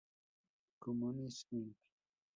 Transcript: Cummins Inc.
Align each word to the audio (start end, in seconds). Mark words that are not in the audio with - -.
Cummins 0.79 1.45
Inc. 1.53 1.75